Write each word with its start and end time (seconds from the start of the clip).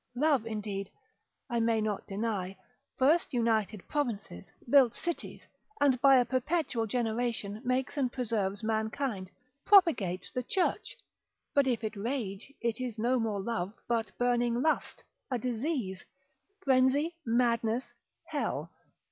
Love 0.15 0.47
indeed 0.47 0.89
(I 1.47 1.59
may 1.59 1.79
not 1.79 2.07
deny) 2.07 2.57
first 2.97 3.35
united 3.35 3.87
provinces, 3.87 4.51
built 4.67 4.95
cities, 4.95 5.43
and 5.79 6.01
by 6.01 6.15
a 6.17 6.25
perpetual 6.25 6.87
generation 6.87 7.61
makes 7.63 7.97
and 7.97 8.11
preserves 8.11 8.63
mankind, 8.63 9.29
propagates 9.63 10.31
the 10.31 10.41
church; 10.41 10.97
but 11.53 11.67
if 11.67 11.83
it 11.83 11.95
rage 11.95 12.51
it 12.61 12.81
is 12.81 12.97
no 12.97 13.19
more 13.19 13.43
love, 13.43 13.73
but 13.87 14.09
burning 14.17 14.63
lust, 14.63 15.03
a 15.29 15.37
disease, 15.37 16.03
frenzy, 16.65 17.15
madness, 17.23 17.83
hell. 18.25 18.71